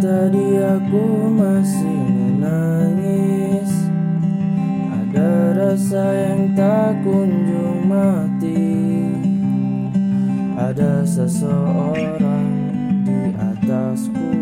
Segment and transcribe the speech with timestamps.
[0.00, 3.68] Tadi aku masih menangis.
[4.96, 8.80] Ada rasa yang tak kunjung mati.
[10.56, 12.48] Ada seseorang
[13.04, 14.32] di atasku.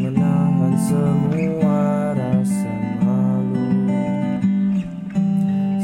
[0.00, 2.72] Menahan semua rasa
[3.04, 3.68] malu.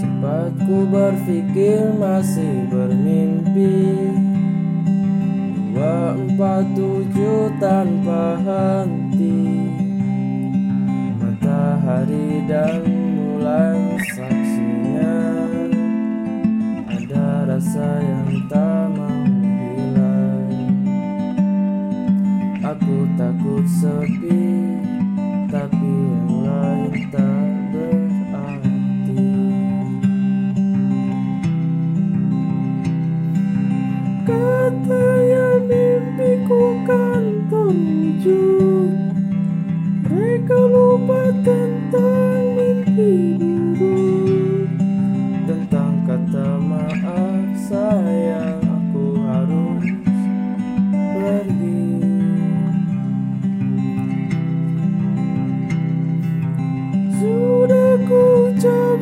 [0.01, 4.24] Sempat ku berpikir masih bermimpi
[5.75, 9.43] Dua empat tujuh tanpa henti.
[11.19, 12.94] Matahari dan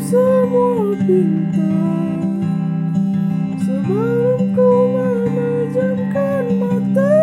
[0.03, 2.43] semua bintang.
[3.63, 7.19] Sebelum ku memejamkan mata.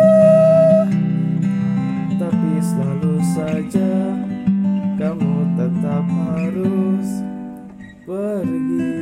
[2.16, 3.92] Tapi selalu saja
[5.00, 7.08] Kamu tetap harus
[8.04, 8.92] pergi.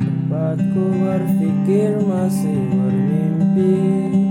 [0.00, 4.23] Tempatku berpikir masih bermimpi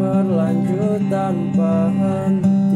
[0.00, 2.69] berlanjut tanpa henti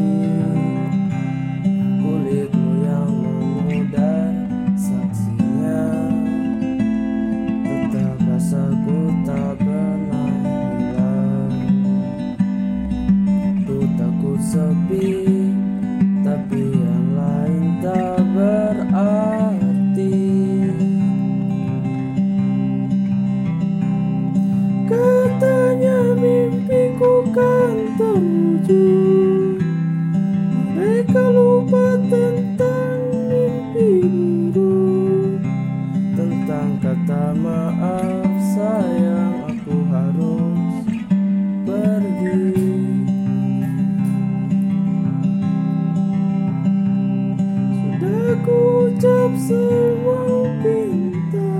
[48.95, 51.51] Tutup semua pintu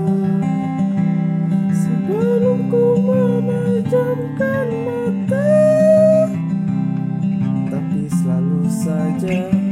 [1.75, 5.51] Sebelum ku memejamkan mata
[7.75, 9.64] Tapi selalu saja